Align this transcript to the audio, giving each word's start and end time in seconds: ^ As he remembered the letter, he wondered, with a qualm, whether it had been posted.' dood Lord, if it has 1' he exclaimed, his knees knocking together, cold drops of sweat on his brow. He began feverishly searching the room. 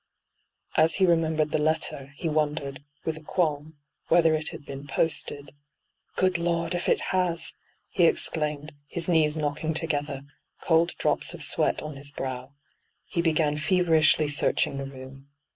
^ 0.77 0.83
As 0.83 0.95
he 0.95 1.05
remembered 1.05 1.51
the 1.51 1.59
letter, 1.61 2.15
he 2.17 2.27
wondered, 2.27 2.83
with 3.05 3.17
a 3.17 3.23
qualm, 3.23 3.77
whether 4.07 4.33
it 4.33 4.49
had 4.49 4.65
been 4.65 4.87
posted.' 4.87 5.53
dood 6.17 6.39
Lord, 6.39 6.73
if 6.73 6.89
it 6.89 6.99
has 7.13 7.53
1' 7.93 8.05
he 8.05 8.05
exclaimed, 8.05 8.73
his 8.87 9.07
knees 9.07 9.37
knocking 9.37 9.75
together, 9.75 10.23
cold 10.59 10.95
drops 10.97 11.35
of 11.35 11.43
sweat 11.43 11.83
on 11.83 11.97
his 11.97 12.11
brow. 12.11 12.53
He 13.05 13.21
began 13.21 13.57
feverishly 13.57 14.27
searching 14.27 14.77
the 14.79 14.85
room. 14.89 15.27